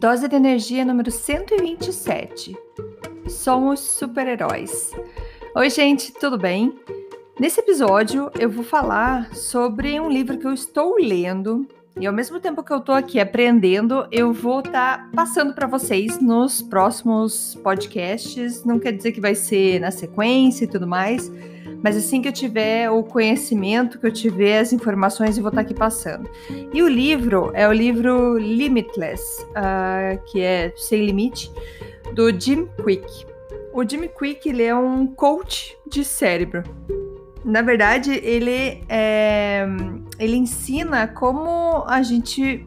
[0.00, 2.56] Dose de energia número 127.
[3.28, 4.92] Somos super-heróis.
[5.54, 6.74] Oi, gente, tudo bem?
[7.38, 11.68] Nesse episódio eu vou falar sobre um livro que eu estou lendo
[12.00, 15.66] e ao mesmo tempo que eu estou aqui aprendendo, eu vou estar tá passando para
[15.66, 18.64] vocês nos próximos podcasts.
[18.64, 21.30] Não quer dizer que vai ser na sequência e tudo mais,
[21.82, 25.60] mas assim que eu tiver o conhecimento, que eu tiver as informações, eu vou estar
[25.60, 26.26] aqui passando.
[26.72, 31.52] E o livro é o livro Limitless, uh, que é Sem Limite,
[32.14, 33.26] do Jim Quick.
[33.74, 36.62] O Jim Quick ele é um coach de cérebro.
[37.44, 39.66] Na verdade, ele, é,
[40.18, 42.64] ele ensina como a gente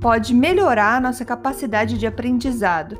[0.00, 2.98] pode melhorar a nossa capacidade de aprendizado.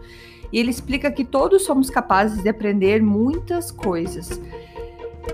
[0.52, 4.41] E ele explica que todos somos capazes de aprender muitas coisas.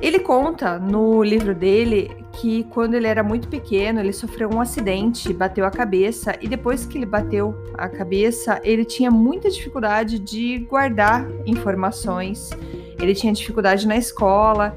[0.00, 5.32] Ele conta no livro dele que quando ele era muito pequeno, ele sofreu um acidente,
[5.34, 10.60] bateu a cabeça e depois que ele bateu a cabeça, ele tinha muita dificuldade de
[10.60, 12.50] guardar informações.
[12.98, 14.74] Ele tinha dificuldade na escola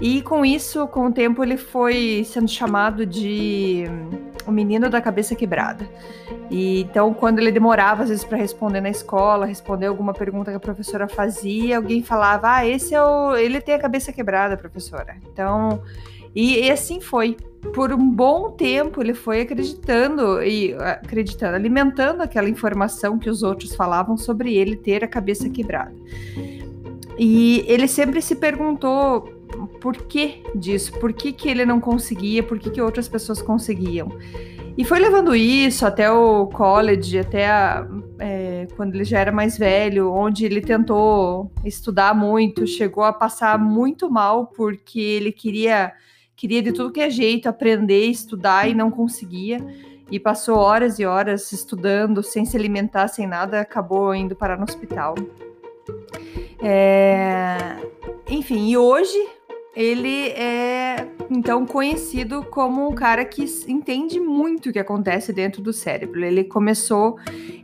[0.00, 3.84] e com isso, com o tempo, ele foi sendo chamado de
[4.46, 5.86] o menino da cabeça quebrada.
[6.50, 10.56] E então, quando ele demorava às vezes para responder na escola, responder alguma pergunta que
[10.56, 15.16] a professora fazia, alguém falava: "Ah, esse é o, ele tem a cabeça quebrada, professora".
[15.30, 15.82] Então,
[16.34, 17.36] e, e assim foi.
[17.74, 23.74] Por um bom tempo ele foi acreditando e acreditando, alimentando aquela informação que os outros
[23.74, 25.92] falavam sobre ele ter a cabeça quebrada.
[27.18, 29.39] E ele sempre se perguntou
[29.80, 34.08] por que disso, por que, que ele não conseguia, por que, que outras pessoas conseguiam.
[34.76, 37.86] E foi levando isso até o college, até a,
[38.18, 43.58] é, quando ele já era mais velho, onde ele tentou estudar muito, chegou a passar
[43.58, 45.92] muito mal porque ele queria
[46.36, 49.58] queria de tudo que é jeito aprender, estudar e não conseguia.
[50.10, 54.64] E passou horas e horas estudando, sem se alimentar, sem nada, acabou indo parar no
[54.64, 55.14] hospital.
[56.62, 57.76] É...
[58.28, 59.18] Enfim, e hoje
[59.74, 65.72] ele é então conhecido como um cara que entende muito o que acontece dentro do
[65.72, 66.24] cérebro.
[66.24, 67.16] Ele começou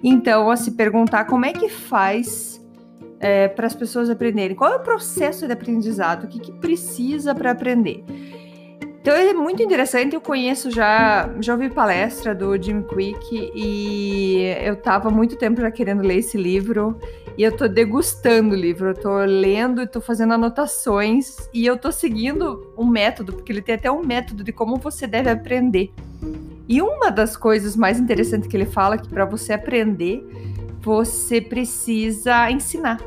[0.03, 2.65] então a se perguntar como é que faz
[3.19, 7.35] é, para as pessoas aprenderem, qual é o processo de aprendizado, o que, que precisa
[7.35, 8.05] para aprender.
[9.07, 14.53] Então ele é muito interessante, eu conheço já, já ouvi palestra do Jim Quick e
[14.65, 16.99] eu estava muito tempo já querendo ler esse livro
[17.39, 21.79] e eu tô degustando o livro, eu tô lendo e tô fazendo anotações e eu
[21.79, 25.93] tô seguindo um método, porque ele tem até um método de como você deve aprender.
[26.69, 30.27] E uma das coisas mais interessantes que ele fala é que para você aprender,
[30.81, 32.99] você precisa ensinar.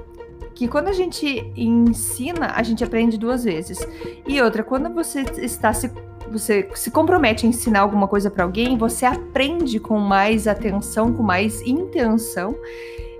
[0.59, 3.79] Que quando a gente ensina, a gente aprende duas vezes.
[4.27, 5.89] E outra, quando você está se
[6.29, 11.23] você se compromete a ensinar alguma coisa para alguém, você aprende com mais atenção, com
[11.23, 12.53] mais intenção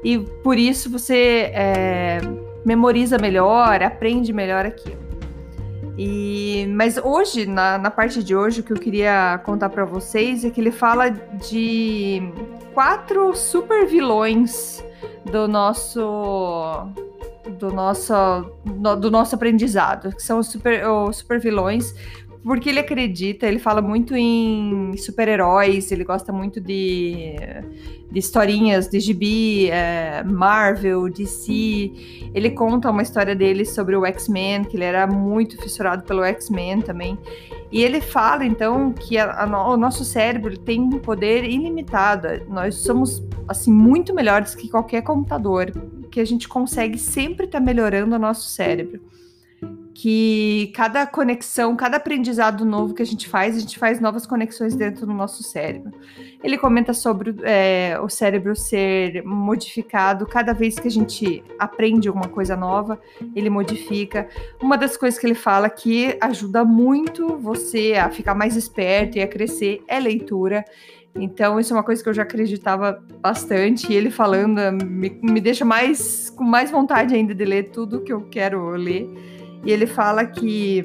[0.04, 2.20] e por isso você é,
[2.66, 5.00] memoriza melhor, aprende melhor aquilo.
[5.98, 10.44] E, mas hoje, na, na parte de hoje, o que eu queria contar para vocês
[10.44, 12.22] é que ele fala de
[12.74, 14.84] quatro super vilões
[15.32, 16.92] do nosso
[17.50, 18.14] do nosso
[19.00, 21.94] do nosso aprendizado, que são os super, os super vilões,
[22.44, 27.36] porque ele acredita, ele fala muito em super-heróis, ele gosta muito de,
[28.10, 32.32] de historinhas de gibi, é, Marvel, DC.
[32.34, 36.82] Ele conta uma história dele sobre o X-Men, que ele era muito fissurado pelo X-Men
[36.82, 37.18] também.
[37.72, 42.28] E ele fala, então, que a, a, o nosso cérebro tem um poder ilimitado.
[42.48, 45.74] Nós somos, assim, muito melhores que qualquer computador,
[46.10, 49.02] que a gente consegue sempre estar tá melhorando o nosso cérebro
[50.02, 54.74] que cada conexão, cada aprendizado novo que a gente faz, a gente faz novas conexões
[54.74, 55.92] dentro do nosso cérebro.
[56.42, 62.30] Ele comenta sobre é, o cérebro ser modificado cada vez que a gente aprende alguma
[62.30, 62.98] coisa nova,
[63.36, 64.30] ele modifica.
[64.62, 69.22] Uma das coisas que ele fala que ajuda muito você a ficar mais esperto e
[69.22, 70.64] a crescer é leitura.
[71.16, 73.92] Então, isso é uma coisa que eu já acreditava bastante.
[73.92, 78.14] E ele falando me, me deixa mais com mais vontade ainda de ler tudo que
[78.14, 79.10] eu quero ler.
[79.66, 80.84] e ele fala que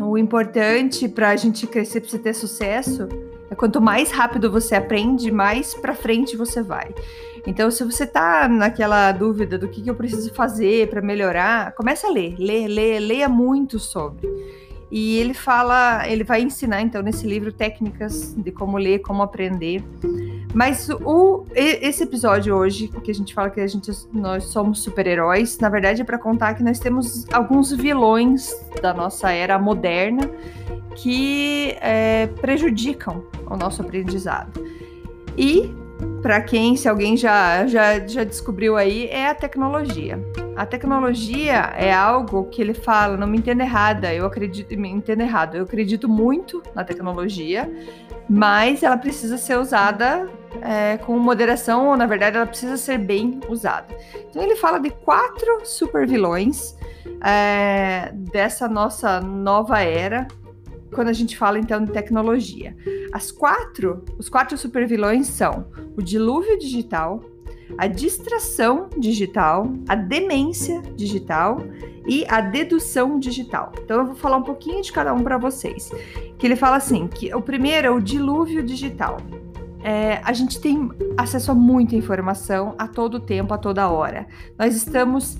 [0.00, 3.08] o importante para a gente crescer, para você ter sucesso,
[3.50, 6.92] é quanto mais rápido você aprende, mais para frente você vai.
[7.46, 12.06] Então, se você tá naquela dúvida do que, que eu preciso fazer para melhorar, começa
[12.06, 14.26] a ler, lê, lê, leia muito sobre.
[14.96, 19.82] E ele fala, ele vai ensinar então nesse livro técnicas de como ler, como aprender.
[20.54, 25.58] Mas o, esse episódio hoje, que a gente fala que a gente, nós somos super-heróis,
[25.58, 30.30] na verdade é para contar que nós temos alguns vilões da nossa era moderna
[30.94, 34.64] que é, prejudicam o nosso aprendizado.
[35.36, 35.74] E
[36.24, 40.18] para quem, se alguém já, já, já descobriu aí, é a tecnologia.
[40.56, 45.22] A tecnologia é algo que ele fala, não me entenda errada, eu acredito, me entenda
[45.22, 47.70] errado, eu acredito muito na tecnologia,
[48.26, 50.26] mas ela precisa ser usada
[50.62, 53.94] é, com moderação, ou na verdade ela precisa ser bem usada.
[54.30, 56.74] Então ele fala de quatro super vilões
[57.22, 60.26] é, dessa nossa nova era,
[60.94, 62.76] quando a gente fala então de tecnologia.
[63.12, 67.22] As quatro, os quatro supervilões são o dilúvio digital,
[67.76, 71.58] a distração digital, a demência digital
[72.06, 73.72] e a dedução digital.
[73.82, 75.90] Então eu vou falar um pouquinho de cada um para vocês.
[76.38, 79.18] Que ele fala assim, que o primeiro é o dilúvio digital.
[79.82, 84.26] É, a gente tem acesso a muita informação a todo tempo, a toda hora.
[84.58, 85.38] Nós estamos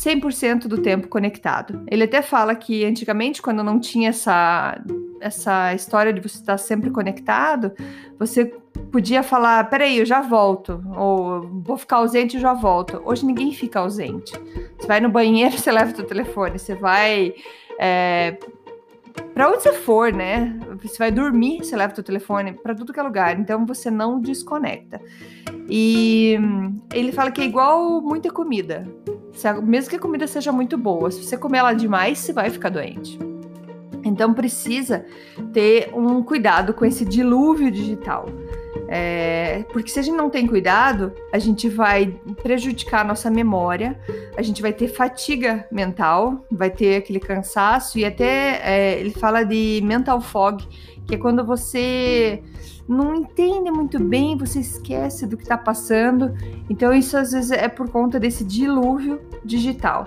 [0.00, 1.82] 100% do tempo conectado.
[1.86, 4.80] Ele até fala que antigamente, quando não tinha essa,
[5.20, 7.72] essa história de você estar sempre conectado,
[8.18, 8.46] você
[8.90, 13.02] podia falar: peraí, eu já volto, ou vou ficar ausente e já volto.
[13.04, 14.32] Hoje ninguém fica ausente.
[14.78, 17.34] Você vai no banheiro, você leva o telefone, você vai.
[17.78, 18.38] É,
[19.34, 20.58] para onde você for, né?
[20.82, 23.38] Você vai dormir, você leva o telefone para tudo que é lugar.
[23.38, 24.98] Então você não desconecta.
[25.68, 26.38] E
[26.94, 28.86] ele fala que é igual muita comida.
[29.62, 32.68] Mesmo que a comida seja muito boa, se você comer ela demais, você vai ficar
[32.68, 33.18] doente.
[34.04, 35.04] Então precisa
[35.52, 38.26] ter um cuidado com esse dilúvio digital.
[38.92, 43.96] É, porque se a gente não tem cuidado, a gente vai prejudicar a nossa memória,
[44.36, 49.44] a gente vai ter fatiga mental, vai ter aquele cansaço, e até é, ele fala
[49.44, 50.66] de mental fog,
[51.10, 52.40] que é quando você
[52.88, 56.32] não entende muito bem, você esquece do que está passando.
[56.68, 60.06] Então, isso às vezes é por conta desse dilúvio digital.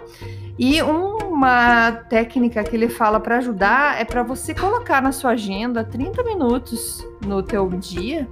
[0.57, 5.83] E uma técnica que ele fala para ajudar é para você colocar na sua agenda
[5.83, 8.27] 30 minutos no teu dia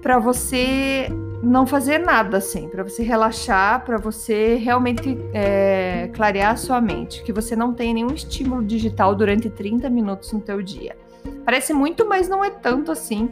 [0.00, 1.08] para você
[1.42, 7.22] não fazer nada assim, para você relaxar, para você realmente é, clarear a sua mente,
[7.22, 10.96] que você não tenha nenhum estímulo digital durante 30 minutos no teu dia.
[11.44, 13.30] Parece muito, mas não é tanto assim.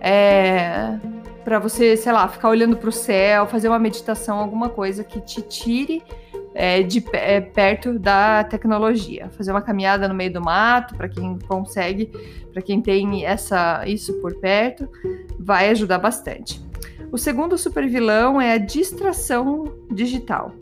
[0.00, 0.98] É,
[1.44, 5.20] para você, sei lá, ficar olhando para o céu, fazer uma meditação, alguma coisa que
[5.20, 6.02] te tire
[6.54, 9.28] é, de é, perto da tecnologia.
[9.36, 12.10] Fazer uma caminhada no meio do mato, para quem consegue,
[12.52, 14.88] para quem tem essa isso por perto,
[15.38, 16.60] vai ajudar bastante.
[17.12, 20.52] O segundo super vilão é a distração digital.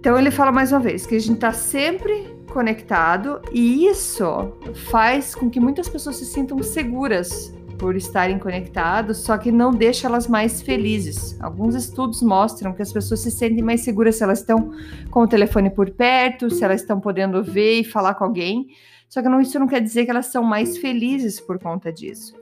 [0.00, 4.52] Então ele fala mais uma vez que a gente está sempre conectado e isso
[4.90, 10.06] faz com que muitas pessoas se sintam seguras por estarem conectados, só que não deixa
[10.06, 11.36] elas mais felizes.
[11.42, 14.70] Alguns estudos mostram que as pessoas se sentem mais seguras se elas estão
[15.10, 18.68] com o telefone por perto, se elas estão podendo ver e falar com alguém.
[19.08, 22.34] Só que não, isso não quer dizer que elas são mais felizes por conta disso.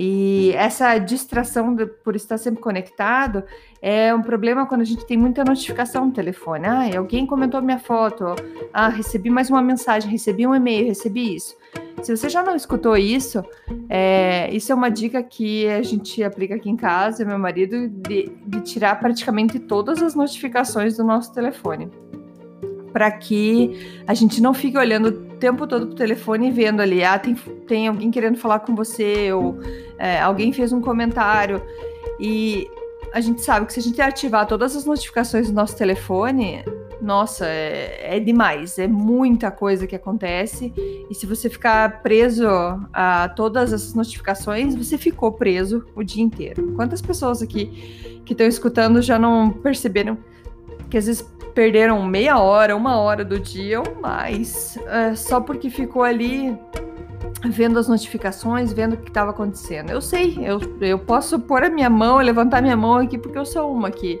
[0.00, 3.42] E essa distração de, por estar sempre conectado
[3.82, 6.68] é um problema quando a gente tem muita notificação no telefone.
[6.68, 8.24] Ah, alguém comentou minha foto.
[8.72, 11.56] Ah, recebi mais uma mensagem, recebi um e-mail, recebi isso.
[12.00, 13.42] Se você já não escutou isso,
[13.88, 18.30] é, isso é uma dica que a gente aplica aqui em casa, meu marido, de,
[18.46, 21.90] de tirar praticamente todas as notificações do nosso telefone.
[22.92, 27.18] Para que a gente não fique olhando tempo todo pro telefone e vendo ali, ah,
[27.18, 27.34] tem,
[27.66, 29.58] tem alguém querendo falar com você, ou
[29.98, 31.62] é, alguém fez um comentário.
[32.18, 32.68] E
[33.12, 36.64] a gente sabe que se a gente ativar todas as notificações do nosso telefone,
[37.00, 40.72] nossa, é, é, demais, é muita coisa que acontece.
[41.08, 42.46] E se você ficar preso
[42.92, 46.72] a todas essas notificações, você ficou preso o dia inteiro.
[46.74, 50.18] Quantas pessoas aqui que estão escutando já não perceberam
[50.90, 51.22] que às vezes
[51.54, 56.56] perderam meia hora, uma hora do dia ou mais, é, só porque ficou ali
[57.44, 59.90] vendo as notificações, vendo o que estava acontecendo.
[59.90, 63.46] Eu sei, eu, eu posso pôr a minha mão, levantar minha mão aqui, porque eu
[63.46, 64.20] sou uma que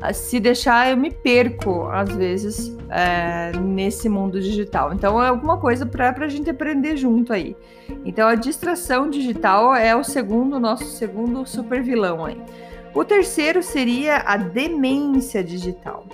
[0.00, 4.92] ah, se deixar eu me perco às vezes é, nesse mundo digital.
[4.92, 7.56] Então é alguma coisa para a gente aprender junto aí.
[8.04, 12.38] Então a distração digital é o segundo nosso segundo super vilão aí.
[12.96, 16.06] O terceiro seria a demência digital.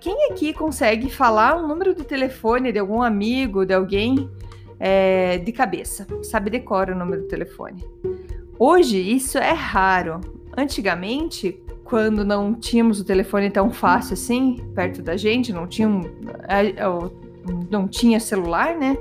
[0.00, 4.28] quem aqui consegue falar um número de telefone de algum amigo, de alguém
[4.80, 6.04] é, de cabeça?
[6.24, 7.84] Sabe decora o número do telefone?
[8.58, 10.20] Hoje isso é raro.
[10.56, 16.00] Antigamente, quando não tínhamos o telefone tão fácil assim, perto da gente, não tinha, um,
[17.70, 18.96] não tinha celular, né?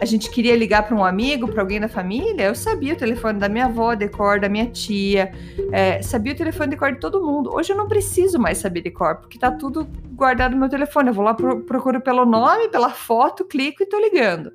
[0.00, 3.38] A gente queria ligar para um amigo, para alguém da família, eu sabia o telefone
[3.38, 5.32] da minha avó, de cor, da minha tia,
[5.70, 7.54] é, sabia o telefone de cor de todo mundo.
[7.54, 11.08] Hoje eu não preciso mais saber de cor, porque tá tudo guardado no meu telefone.
[11.08, 14.52] Eu vou lá, procuro pelo nome, pela foto, clico e tô ligando.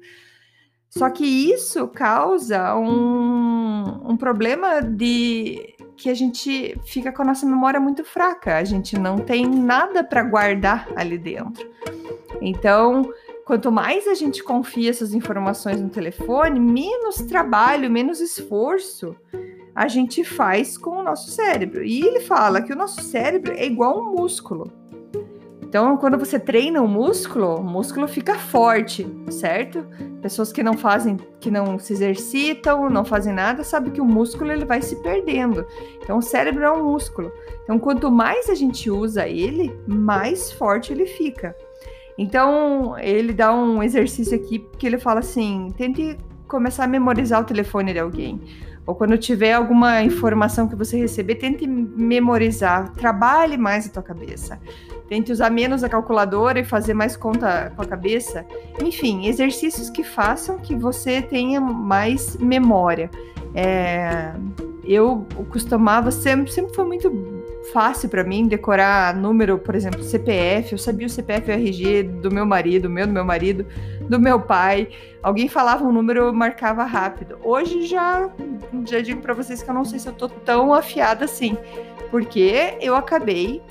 [0.90, 7.46] Só que isso causa um, um problema de que a gente fica com a nossa
[7.46, 11.70] memória muito fraca, a gente não tem nada para guardar ali dentro.
[12.40, 13.12] Então,
[13.46, 19.16] quanto mais a gente confia essas informações no telefone, menos trabalho, menos esforço
[19.78, 21.84] a gente faz com o nosso cérebro.
[21.84, 24.74] E ele fala que o nosso cérebro é igual um músculo.
[25.68, 29.86] Então, quando você treina o músculo, o músculo fica forte, certo?
[30.22, 34.50] Pessoas que não fazem, que não se exercitam, não fazem nada, sabem que o músculo
[34.50, 35.66] ele vai se perdendo.
[36.02, 37.30] Então, o cérebro é um músculo.
[37.64, 41.54] Então, quanto mais a gente usa ele, mais forte ele fica.
[42.18, 47.46] Então, ele dá um exercício aqui que ele fala assim: tente começar a memorizar o
[47.46, 48.42] telefone de alguém.
[48.88, 54.58] Ou quando tiver alguma informação que você receber, tente memorizar, trabalhe mais a tua cabeça.
[55.10, 58.46] Tente usar menos a calculadora e fazer mais conta com a cabeça.
[58.82, 63.12] Enfim, exercícios que façam que você tenha mais memória.
[63.54, 64.32] É,
[64.86, 67.10] eu costumava sempre, sempre foi muito
[67.72, 70.74] fácil para mim decorar número, por exemplo, CPF.
[70.74, 73.66] Eu sabia o CPF e o RG do meu marido, meu do meu marido,
[74.10, 74.90] do meu pai.
[75.22, 77.38] Alguém falava um número, eu marcava rápido.
[77.44, 78.30] Hoje já
[78.86, 81.58] já digo para vocês que eu não sei se eu tô tão afiada assim,
[82.10, 83.62] porque eu acabei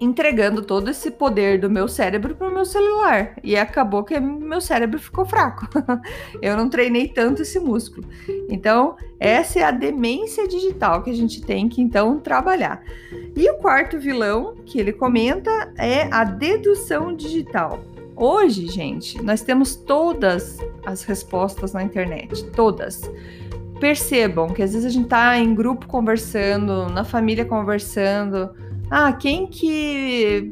[0.00, 3.36] entregando todo esse poder do meu cérebro para o meu celular.
[3.42, 5.66] E acabou que meu cérebro ficou fraco.
[6.42, 8.06] eu não treinei tanto esse músculo.
[8.48, 12.82] Então, essa é a demência digital que a gente tem que então trabalhar.
[13.34, 17.82] E o quarto vilão que ele comenta é a dedução digital.
[18.14, 23.02] Hoje, gente, nós temos todas as respostas na internet, todas.
[23.78, 28.50] Percebam que às vezes a gente está em grupo conversando, na família conversando,
[28.90, 30.50] ah, quem que,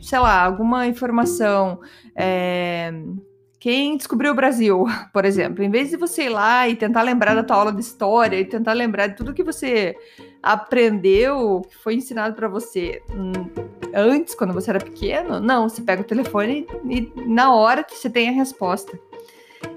[0.00, 1.80] sei lá, alguma informação,
[2.14, 2.92] é,
[3.58, 7.34] quem descobriu o Brasil, por exemplo, em vez de você ir lá e tentar lembrar
[7.34, 9.96] da tua aula de história e tentar lembrar de tudo que você
[10.42, 13.32] aprendeu, que foi ensinado para você hum,
[13.94, 18.10] antes, quando você era pequeno, não, você pega o telefone e, e na hora você
[18.10, 18.98] tem a resposta.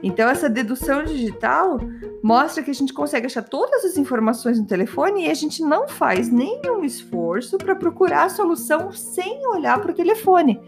[0.01, 1.79] Então, essa dedução digital
[2.23, 5.87] mostra que a gente consegue achar todas as informações no telefone e a gente não
[5.87, 10.59] faz nenhum esforço para procurar a solução sem olhar para o telefone.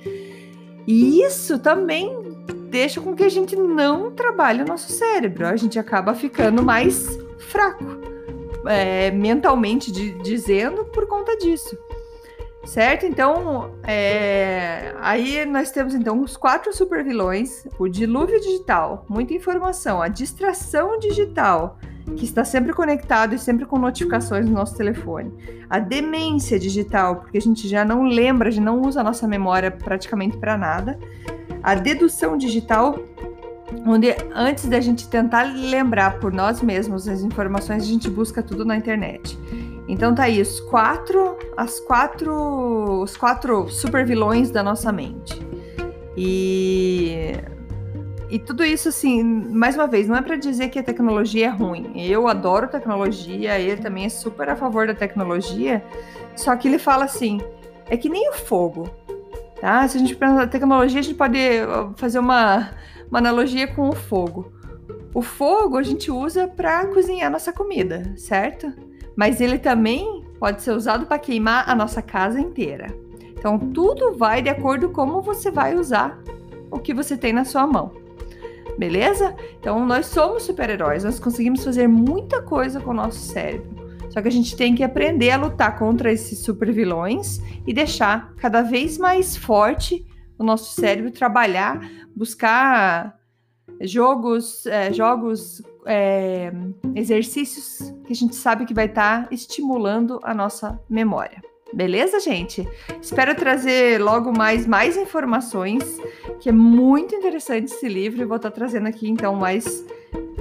[0.87, 2.17] E isso também
[2.69, 7.19] deixa com que a gente não trabalhe o nosso cérebro, a gente acaba ficando mais
[7.37, 7.85] fraco,
[8.65, 11.77] é, mentalmente de, dizendo, por conta disso.
[12.71, 13.05] Certo?
[13.05, 14.95] Então, é...
[15.01, 21.77] aí nós temos então os quatro supervilões: o dilúvio digital, muita informação, a distração digital,
[22.15, 25.33] que está sempre conectado e sempre com notificações no nosso telefone,
[25.69, 29.27] a demência digital, porque a gente já não lembra, a gente não usa a nossa
[29.27, 30.97] memória praticamente para nada,
[31.61, 32.97] a dedução digital,
[33.85, 38.63] onde antes da gente tentar lembrar por nós mesmos as informações, a gente busca tudo
[38.63, 39.37] na internet.
[39.91, 45.37] Então tá aí os quatro, as quatro, os quatro super vilões da nossa mente.
[46.15, 47.33] E
[48.29, 51.49] e tudo isso assim, mais uma vez, não é para dizer que a tecnologia é
[51.49, 51.91] ruim.
[52.09, 55.83] Eu adoro tecnologia, ele também é super a favor da tecnologia.
[56.37, 57.41] Só que ele fala assim,
[57.89, 58.89] é que nem o fogo.
[59.59, 59.85] Tá?
[59.89, 61.37] Se a gente pensa na tecnologia, a gente pode
[61.97, 62.71] fazer uma,
[63.09, 64.53] uma analogia com o fogo.
[65.13, 68.73] O fogo a gente usa para cozinhar nossa comida, certo?
[69.15, 72.87] Mas ele também pode ser usado para queimar a nossa casa inteira.
[73.37, 76.21] Então, tudo vai de acordo com como você vai usar
[76.69, 77.91] o que você tem na sua mão.
[78.77, 79.35] Beleza?
[79.59, 83.81] Então, nós somos super-heróis, nós conseguimos fazer muita coisa com o nosso cérebro.
[84.09, 88.61] Só que a gente tem que aprender a lutar contra esses super-vilões e deixar cada
[88.61, 90.05] vez mais forte
[90.37, 91.79] o nosso cérebro trabalhar,
[92.15, 93.20] buscar
[93.87, 96.51] jogos, é, jogos, é,
[96.95, 101.41] exercícios que a gente sabe que vai estar tá estimulando a nossa memória.
[101.73, 102.67] Beleza, gente?
[103.01, 105.83] Espero trazer logo mais mais informações,
[106.39, 109.85] que é muito interessante esse livro, e vou estar tá trazendo aqui então mais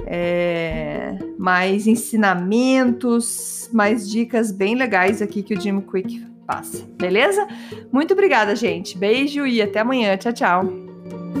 [0.05, 7.47] é, mais ensinamentos, mais dicas bem legais aqui que o Jim Quick passa, beleza?
[7.91, 8.97] Muito obrigada, gente.
[8.97, 10.17] Beijo e até amanhã.
[10.17, 11.40] Tchau, tchau.